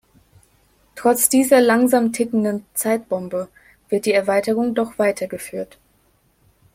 [0.95, 3.49] Trotz dieser langsam tickenden Zeitbombe
[3.89, 5.77] wird die Erweiterung doch weitergeführt.